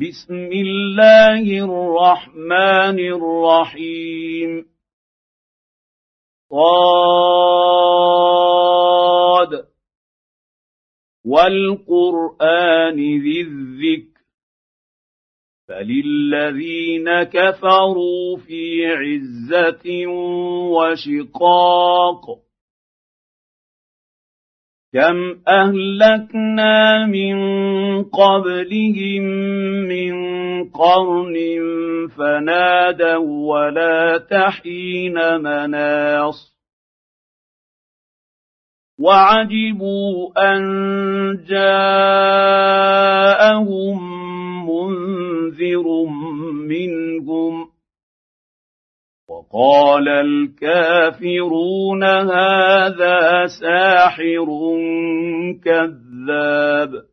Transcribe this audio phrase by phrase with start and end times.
[0.00, 4.64] بسم الله الرحمن الرحيم.
[6.50, 7.48] صاد.
[11.24, 14.18] والقرآن ذي الذكر.
[15.68, 20.06] فللذين كفروا في عزة
[20.70, 22.47] وشقاق.
[24.92, 27.36] كم اهلكنا من
[28.04, 29.22] قبلهم
[29.88, 30.14] من
[30.70, 31.34] قرن
[32.16, 36.58] فنادوا ولا تحين مناص
[38.98, 40.60] وعجبوا ان
[41.48, 42.27] جاءهم
[49.58, 54.46] وقال الكافرون هذا ساحر
[55.64, 57.04] كذاب.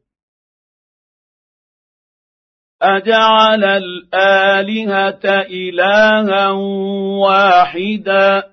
[2.82, 6.50] أجعل الآلهة إلها
[7.22, 8.44] واحدا.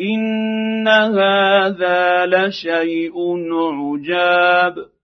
[0.00, 3.16] إن هذا لشيء
[3.52, 4.97] عجاب.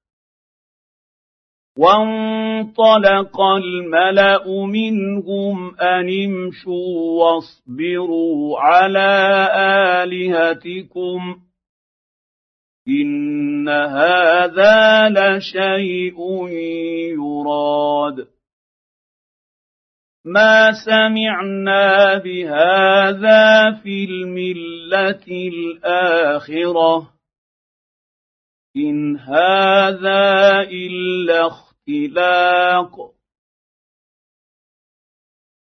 [1.78, 9.48] وانطلق الملأ منهم أن امشوا واصبروا على
[10.02, 11.36] آلهتكم
[12.89, 16.48] إن هذا لشيء
[17.19, 18.27] يراد.
[20.25, 27.13] ما سمعنا بهذا في الملة الآخرة.
[28.77, 33.14] ان هذا الا اختلاق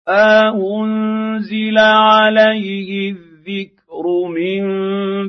[0.07, 4.63] أأنزل عليه الذكر من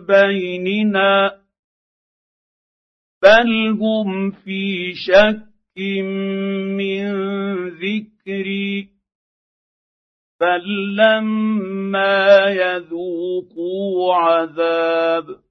[0.00, 1.40] بيننا
[3.22, 5.78] بل هم في شك
[6.78, 7.04] من
[7.68, 8.88] ذكري
[10.40, 15.43] فلما يذوقوا عذاب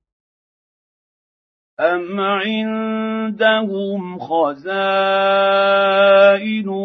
[1.83, 4.69] أم عندهم خزائن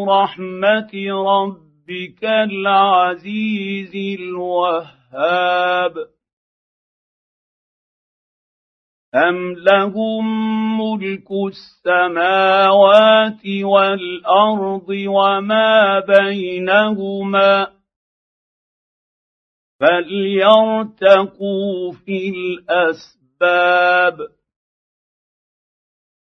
[0.09, 0.91] رحمة
[1.27, 5.95] ربك العزيز الوهاب
[9.15, 10.25] أم لهم
[10.81, 17.67] ملك السماوات والأرض وما بينهما
[19.81, 24.38] فليرتقوا في الأسباب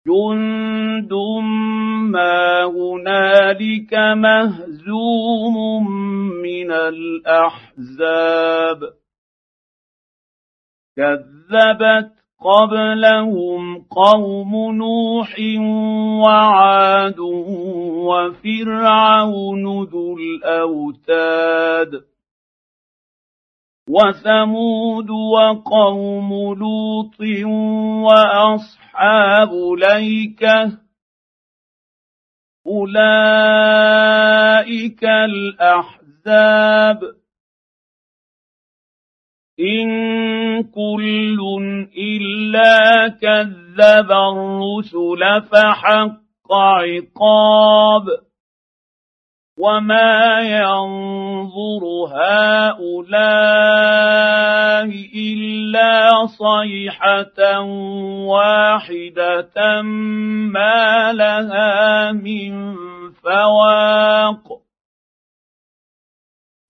[0.08, 1.14] جند
[2.12, 5.56] ما هنالك مهزوم
[6.42, 7.34] من الاحزاب
[10.98, 15.36] كذبت قبلهم قوم نوح
[16.24, 17.20] وعاد
[18.10, 22.13] وفرعون ذو الاوتاد
[23.90, 27.20] وثمود وقوم لوط
[28.06, 30.80] وأصحاب ليكة
[32.68, 33.84] أولئك
[35.04, 37.00] الأحزاب
[39.60, 41.40] إن كل
[41.98, 48.06] إلا كذب الرسل فحق عقاب
[49.64, 53.30] وما ينظر هؤلاء
[55.16, 57.60] الا صيحه
[58.28, 59.82] واحدة
[60.52, 62.54] ما لها من
[63.12, 64.62] فواق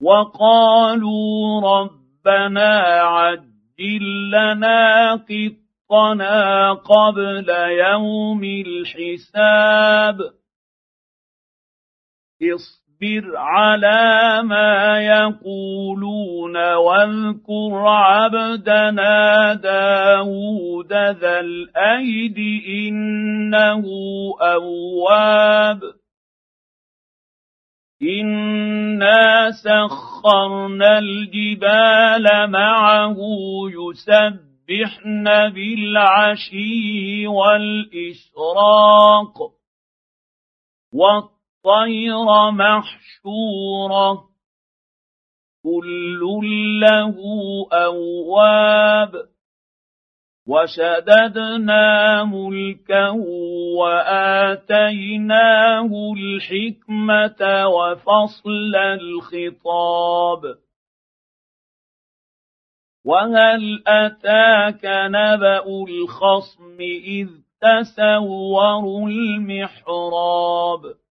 [0.00, 2.70] وقالوا ربنا
[3.02, 10.18] عجل لنا قطنا قبل يوم الحساب
[12.94, 22.38] اصبر على ما يقولون واذكر عبدنا داود ذا الأيد
[22.68, 23.84] إنه
[24.40, 25.80] أواب.
[28.02, 33.16] إنا سخرنا الجبال معه
[33.70, 38.84] يسبحن بالعشي والإشراق.
[41.66, 44.28] الطير محشورة.
[45.62, 46.20] كل
[46.80, 47.16] له
[47.72, 49.12] أواب.
[50.48, 53.12] وشددنا ملكه
[53.78, 54.92] وآتيناه
[56.16, 60.42] الحكمة وفصل الخطاب.
[63.04, 67.28] وهل أتاك نبأ الخصم إذ
[67.60, 71.03] تسوروا المحراب؟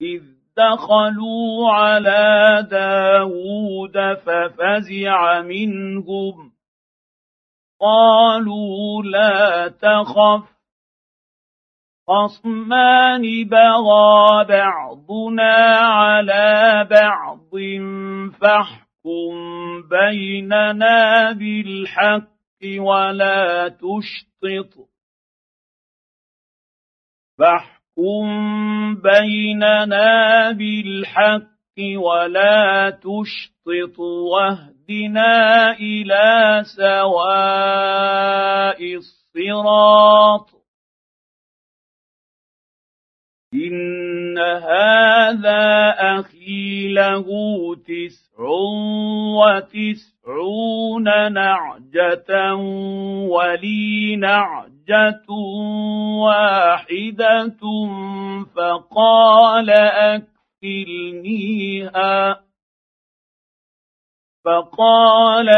[0.00, 0.22] إذ
[0.56, 6.52] دخلوا على داود ففزع منهم
[7.80, 10.56] قالوا لا تخف
[12.08, 17.50] خصمان بغى بعضنا على بعض
[18.40, 19.34] فاحكم
[19.90, 24.88] بيننا بالحق ولا تشطط
[27.38, 27.75] فاحكم
[28.94, 31.56] بيننا بالحق
[31.96, 37.96] ولا تشطط واهدنا إلى سواء
[38.96, 40.55] الصراط
[43.56, 47.26] إن هذا أخي له
[47.76, 48.42] تسع
[49.38, 52.54] وتسعون نعجة
[53.24, 55.26] ولي نعجة
[56.20, 57.56] واحدة
[58.56, 59.70] فقال
[60.62, 62.40] أكفلنيها
[64.44, 65.48] فقال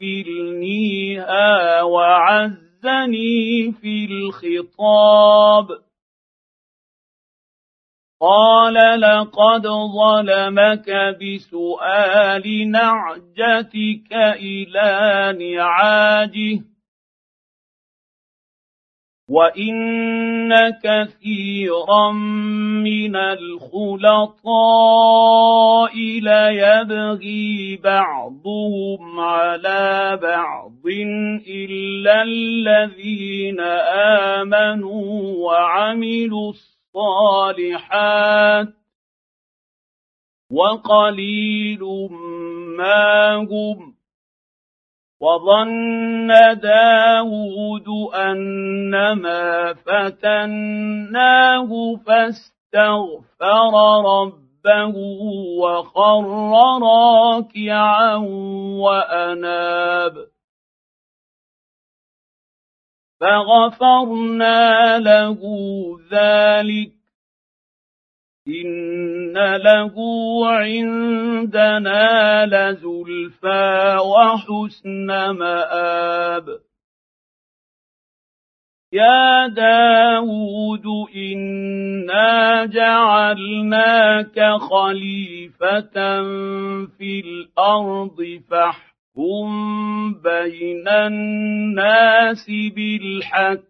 [0.00, 5.85] أكفلنيها وعزني في الخطاب
[8.20, 16.60] قال لقد ظلمك بسؤال نعجتك إلى نعاجه
[19.28, 22.12] وإن كثيرا
[22.82, 24.36] من الخلطاء
[26.20, 30.86] ليبغي بعضهم على بعض
[31.48, 33.60] إلا الذين
[34.40, 36.75] آمنوا وعملوا الصالحات
[40.50, 41.82] وقليل
[42.78, 43.96] ما هم
[45.20, 46.28] وظن
[46.62, 51.70] داود أنما فتناه
[52.06, 53.72] فاستغفر
[54.04, 54.96] ربه
[55.60, 56.24] وخر
[56.82, 58.14] راكعا
[58.80, 60.35] وأناب
[63.20, 65.40] فغفرنا له
[66.12, 66.92] ذلك.
[68.48, 69.94] إن له
[70.48, 72.06] عندنا
[72.46, 76.66] لزلفى وحسن مآب.
[78.92, 80.86] يا داود
[81.16, 84.40] إنا جعلناك
[84.70, 86.22] خليفة
[86.98, 93.62] في الأرض فاحكم احكم بين الناس بالحق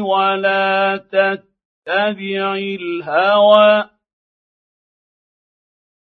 [0.00, 3.90] ولا تتبع الهوى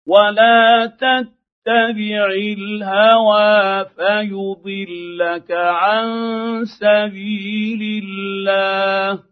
[0.06, 6.04] ولا تتبع الهوى فيضلك عن
[6.64, 9.31] سبيل الله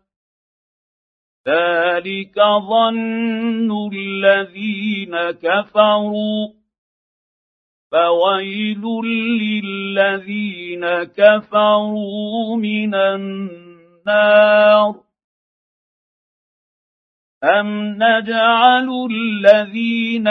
[1.47, 2.35] ذلك
[2.69, 6.47] ظن الذين كفروا.
[7.91, 8.81] فويل
[9.41, 14.95] للذين كفروا من النار.
[17.43, 17.67] أم
[18.03, 20.27] نجعل الذين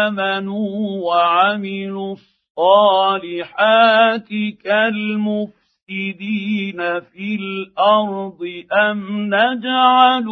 [0.00, 0.70] آمنوا
[1.06, 2.16] وعملوا
[2.58, 4.28] الصالحات
[4.64, 10.28] كالمفسدين المفسدين في الأرض ام نجعل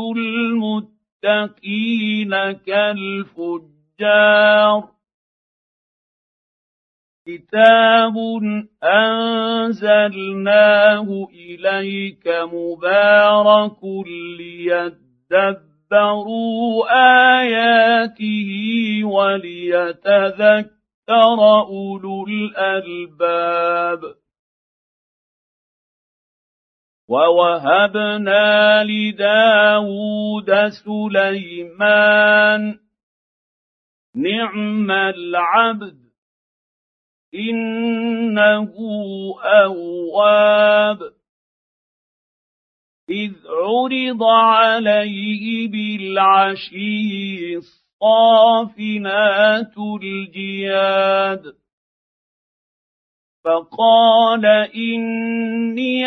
[1.24, 2.32] المتقين
[2.66, 3.72] كالفجار
[7.26, 8.16] كتاب
[9.62, 10.28] انزلناه
[11.34, 13.78] اليك مبارك
[14.38, 15.54] ليدبروا
[17.40, 18.50] اياته
[19.04, 20.72] وليتذكر
[21.08, 24.21] اولو الالباب
[27.12, 30.50] ووهبنا لداود
[30.84, 32.62] سليمان
[34.16, 35.98] نعم العبد
[37.34, 38.74] انه
[39.44, 40.98] اواب
[43.10, 47.56] اذ عرض عليه بالعشي
[48.02, 48.98] الصافنات
[50.02, 51.54] الجياد
[53.44, 56.06] فقال اني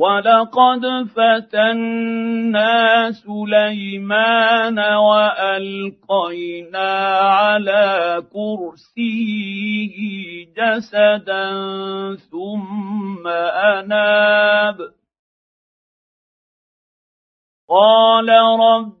[0.00, 0.80] ولقد
[1.16, 9.96] فتنا سليمان والقينا على كرسيه
[10.56, 11.50] جسدا
[12.16, 14.78] ثم اناب
[17.68, 18.28] قال
[18.60, 19.00] رب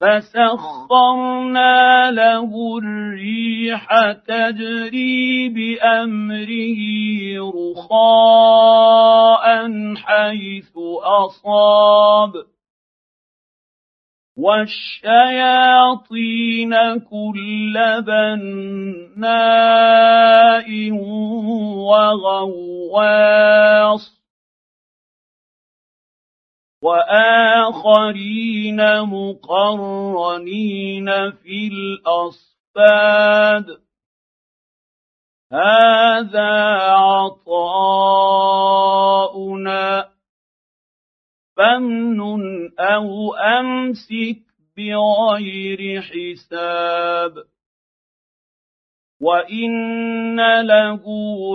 [0.00, 1.76] فسخرنا
[2.10, 6.80] له الريح تجري بأمره
[7.54, 9.44] رخاء
[9.94, 10.72] حيث
[11.02, 12.32] أصاب.
[14.36, 15.04] والشياطين
[16.98, 17.74] كل
[18.06, 19.48] بناء
[21.90, 23.44] وغواص.
[26.84, 33.66] وآخرين مقرنين في الأصفاد.
[35.52, 36.52] هذا
[36.92, 37.44] عطاؤنا
[41.56, 44.42] فامنن أو أمسك
[44.76, 47.53] بغير حساب.
[49.24, 51.04] وان له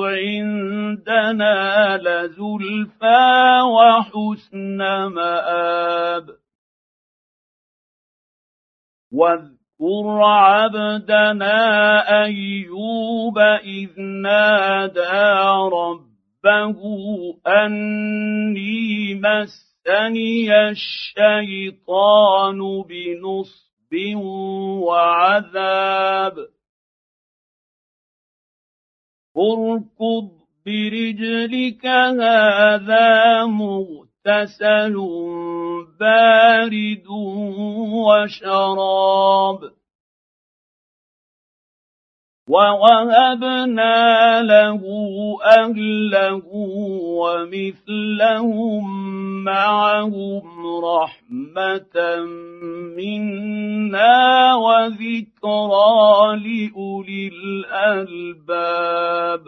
[0.09, 1.57] عندنا
[1.97, 4.77] لزلفى وحسن
[5.13, 6.25] مآب
[9.11, 11.57] واذكر عبدنا
[12.23, 15.21] ايوب اذ نادى
[15.73, 16.79] ربه
[17.47, 22.59] اني مسني الشيطان
[22.89, 23.93] بنصب
[24.85, 26.35] وعذاب
[29.37, 34.95] اركض برجلك هذا مغتسل
[35.99, 37.07] بارد
[38.05, 39.78] وشراب.
[42.49, 44.81] ووهبنا له
[45.45, 46.41] أهله
[47.21, 48.83] ومثلهم
[49.43, 50.43] معهم
[50.85, 51.97] رحمة
[52.97, 54.17] منا
[54.55, 56.09] وذكرى
[56.45, 59.45] لأولي الألباب.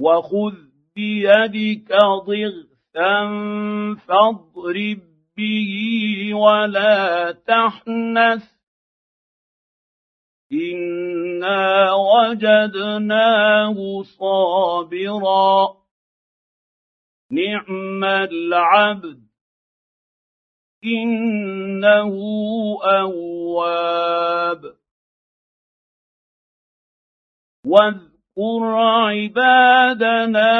[0.00, 0.54] وخذ
[0.96, 1.90] بيدك
[2.26, 3.14] ضغثا
[4.06, 5.02] فاضرب
[5.36, 5.74] به
[6.34, 8.54] ولا تحنث
[10.54, 15.76] انا وجدناه صابرا.
[17.30, 19.20] نعم العبد.
[20.84, 22.14] انه
[22.84, 24.74] اواب.
[27.66, 28.64] واذكر
[29.10, 30.52] عبادنا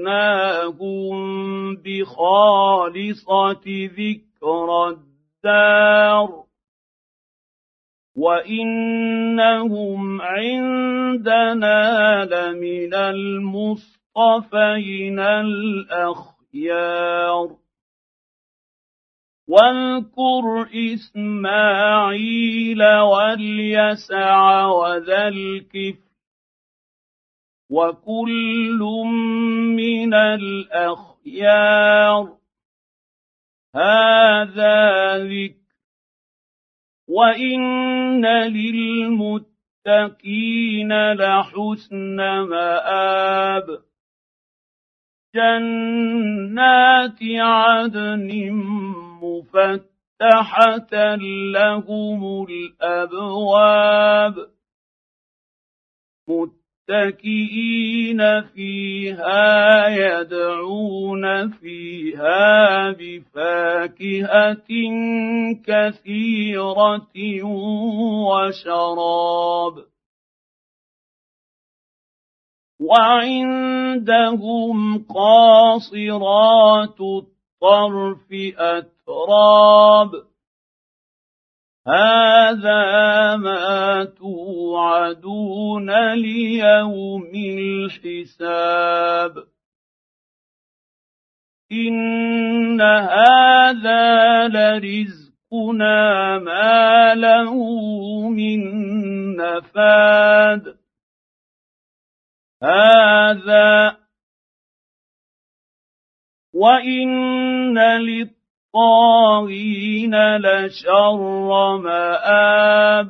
[1.76, 6.44] بخالصه ذكر الدار
[8.16, 14.00] وانهم عندنا لمن المصطفين
[15.20, 16.28] الاخيار
[19.48, 26.08] واذكر إسماعيل واليسع وذا الكفر
[27.70, 28.80] وكل
[29.78, 31.18] من الأخيار.
[33.76, 35.58] هذا ذكر.
[37.08, 39.54] وإن للمتقين
[41.14, 42.16] لحسن
[42.50, 43.88] مآب.
[45.36, 48.30] جنات عدن
[49.24, 51.16] مفتحة
[51.54, 54.36] لهم الأبواب.
[56.90, 64.68] متكئين فيها يدعون فيها بفاكهة
[65.66, 67.44] كثيرة
[68.28, 69.76] وشراب.
[72.80, 73.98] وعندهم
[75.04, 78.32] قاصرات الطرف
[79.08, 80.28] اتراب
[81.88, 89.48] هذا ما توعدون ليوم الحساب.
[91.72, 97.54] إن هذا لرزقنا ما له
[98.30, 98.60] من
[99.36, 100.78] نفاد.
[102.64, 103.98] هذا
[106.54, 108.37] وإن للطاغين
[110.38, 113.10] لشر مآب.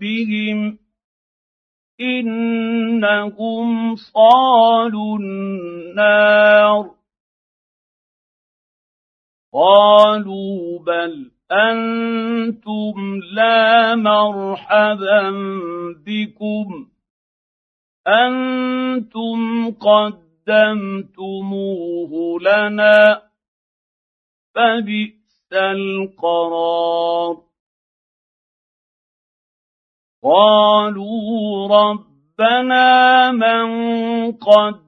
[0.00, 0.78] بهم.
[2.00, 6.94] انهم صالوا النار.
[9.52, 15.30] قالوا بل أنتم لا مرحبا
[16.06, 16.88] بكم
[18.06, 21.20] أنتم قدمتموه
[22.40, 23.22] لنا
[24.54, 27.42] فبئس القرار
[30.22, 33.66] قالوا ربنا من
[34.32, 34.87] قدم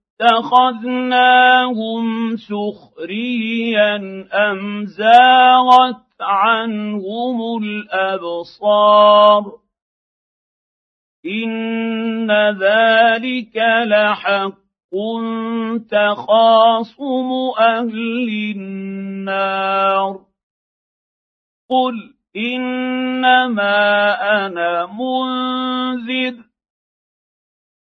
[0.21, 2.05] اتخذناهم
[2.37, 3.95] سخريا
[4.33, 9.43] أم زاغت عنهم الأبصار؟
[11.25, 14.61] إن ذلك لحق
[15.91, 17.29] تخاصم
[17.59, 20.19] أهل النار.
[21.69, 23.77] قل إنما
[24.45, 26.50] أنا منذر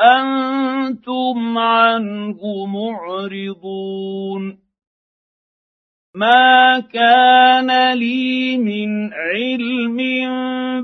[0.00, 4.58] أنتم عنه معرضون
[6.14, 9.96] ما كان لي من علم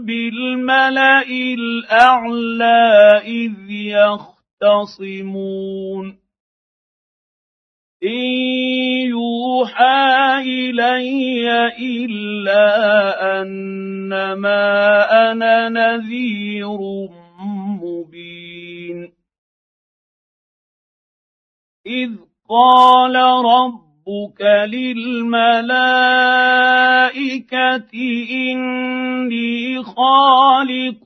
[0.06, 3.70] بالملا الاعلى اذ
[4.60, 6.18] يختصمون
[8.02, 8.26] ان
[9.10, 11.48] يوحى الي
[11.78, 12.62] الا
[13.42, 14.62] انما
[15.32, 16.78] أنا نذير
[17.82, 19.12] مبين.
[21.86, 22.10] إذ
[22.48, 25.60] قال ربك للملائكة
[28.30, 31.04] إني خالق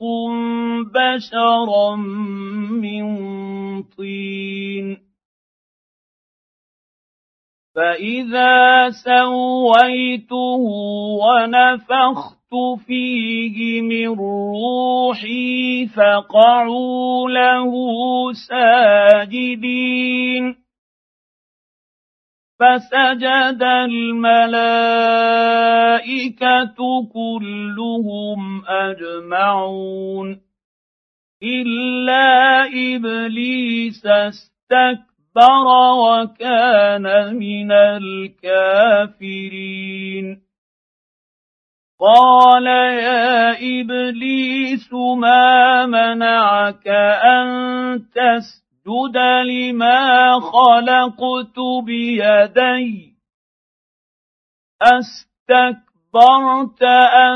[0.93, 1.95] بشرا
[2.71, 3.03] من
[3.83, 4.97] طين.
[7.75, 10.63] فإذا سويته
[11.23, 12.40] ونفخت
[12.87, 17.71] فيه من روحي فقعوا له
[18.49, 19.91] ساجدين
[22.59, 24.67] فسجد الملائكه
[27.13, 30.41] كلهم اجمعون
[31.43, 35.65] الا ابليس استكبر
[35.97, 39.21] وكان من الكافرين
[42.01, 46.87] قال يا إبليس ما منعك
[47.23, 47.47] أن
[48.09, 53.13] تسجد لما خلقت بيدي؟
[54.81, 56.83] أستكبرت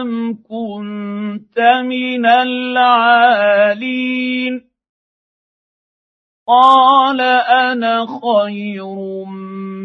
[0.02, 3.96] أم كنت من العالين؟
[6.48, 8.86] قال أنا خير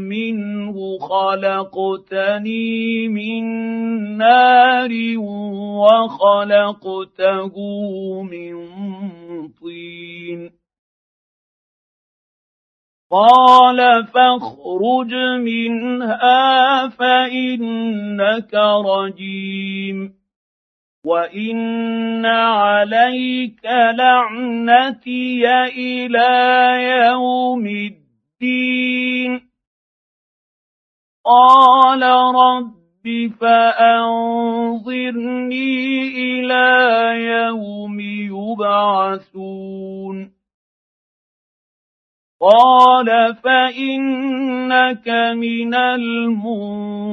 [0.09, 3.45] منه خلقتني من
[4.17, 4.91] نار
[5.81, 7.55] وخلقته
[8.23, 8.69] من
[9.49, 10.51] طين.
[13.11, 18.55] قال فاخرج منها فانك
[18.87, 20.20] رجيم.
[21.05, 26.29] وان عليك لعنتي إلى
[27.07, 29.51] يوم الدين
[31.25, 32.03] قال
[32.35, 34.89] رب فانظرني
[36.09, 36.69] إلى
[37.25, 38.01] يوم
[38.37, 39.61] يبعثون
[42.41, 47.11] قال فانك من المنظرين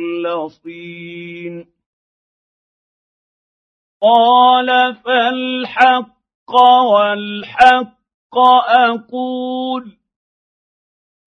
[4.01, 6.22] قال فالحق
[6.55, 8.37] والحق
[8.67, 9.97] أقول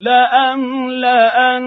[0.01, 1.59] لأملأن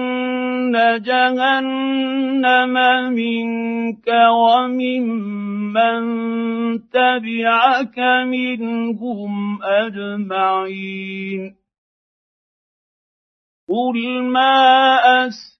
[1.02, 2.74] جهنم
[3.12, 6.00] منك وممن
[6.90, 11.56] تبعك منهم أجمعين
[13.68, 14.96] قل ما
[15.26, 15.59] أس